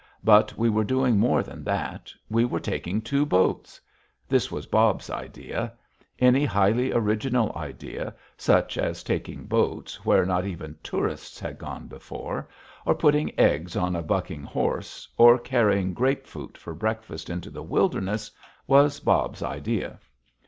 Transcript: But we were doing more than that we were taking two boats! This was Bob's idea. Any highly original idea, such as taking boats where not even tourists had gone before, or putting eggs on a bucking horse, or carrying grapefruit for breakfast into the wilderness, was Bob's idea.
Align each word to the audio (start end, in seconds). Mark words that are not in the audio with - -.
But 0.23 0.57
we 0.57 0.67
were 0.67 0.83
doing 0.83 1.19
more 1.19 1.43
than 1.43 1.63
that 1.65 2.11
we 2.27 2.43
were 2.43 2.59
taking 2.59 3.03
two 3.03 3.23
boats! 3.23 3.79
This 4.27 4.49
was 4.51 4.65
Bob's 4.65 5.11
idea. 5.11 5.73
Any 6.17 6.43
highly 6.43 6.91
original 6.91 7.53
idea, 7.55 8.15
such 8.35 8.79
as 8.79 9.03
taking 9.03 9.43
boats 9.43 10.03
where 10.03 10.25
not 10.25 10.43
even 10.43 10.75
tourists 10.81 11.39
had 11.39 11.59
gone 11.59 11.85
before, 11.87 12.49
or 12.83 12.95
putting 12.95 13.39
eggs 13.39 13.75
on 13.75 13.95
a 13.95 14.01
bucking 14.01 14.41
horse, 14.41 15.07
or 15.19 15.37
carrying 15.37 15.93
grapefruit 15.93 16.57
for 16.57 16.73
breakfast 16.73 17.29
into 17.29 17.51
the 17.51 17.61
wilderness, 17.61 18.31
was 18.65 18.99
Bob's 18.99 19.43
idea. 19.43 19.99